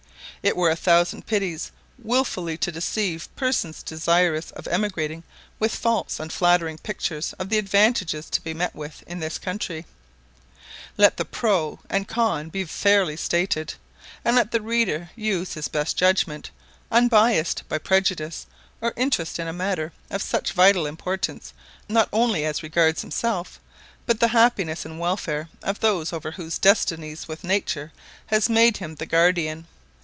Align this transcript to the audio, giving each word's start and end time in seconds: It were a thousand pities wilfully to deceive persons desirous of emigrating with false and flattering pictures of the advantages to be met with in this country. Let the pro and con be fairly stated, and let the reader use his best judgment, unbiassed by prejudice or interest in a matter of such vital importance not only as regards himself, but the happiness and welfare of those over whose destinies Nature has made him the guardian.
It 0.43 0.57
were 0.57 0.71
a 0.71 0.75
thousand 0.75 1.27
pities 1.27 1.69
wilfully 1.99 2.57
to 2.57 2.71
deceive 2.71 3.29
persons 3.35 3.83
desirous 3.83 4.49
of 4.49 4.67
emigrating 4.67 5.21
with 5.59 5.75
false 5.75 6.19
and 6.19 6.33
flattering 6.33 6.79
pictures 6.79 7.33
of 7.33 7.49
the 7.49 7.59
advantages 7.59 8.27
to 8.31 8.41
be 8.41 8.55
met 8.55 8.73
with 8.73 9.03
in 9.05 9.19
this 9.19 9.37
country. 9.37 9.85
Let 10.97 11.17
the 11.17 11.25
pro 11.25 11.77
and 11.91 12.07
con 12.07 12.49
be 12.49 12.63
fairly 12.65 13.15
stated, 13.17 13.75
and 14.25 14.35
let 14.35 14.49
the 14.49 14.63
reader 14.63 15.11
use 15.15 15.53
his 15.53 15.67
best 15.67 15.95
judgment, 15.95 16.49
unbiassed 16.89 17.61
by 17.69 17.77
prejudice 17.77 18.47
or 18.81 18.93
interest 18.95 19.37
in 19.37 19.47
a 19.47 19.53
matter 19.53 19.93
of 20.09 20.23
such 20.23 20.53
vital 20.53 20.87
importance 20.87 21.53
not 21.87 22.09
only 22.11 22.45
as 22.45 22.63
regards 22.63 23.03
himself, 23.03 23.59
but 24.07 24.19
the 24.19 24.29
happiness 24.29 24.85
and 24.85 24.99
welfare 24.99 25.49
of 25.61 25.81
those 25.81 26.11
over 26.11 26.31
whose 26.31 26.57
destinies 26.57 27.27
Nature 27.43 27.91
has 28.25 28.49
made 28.49 28.77
him 28.77 28.95
the 28.95 29.05
guardian. 29.05 29.67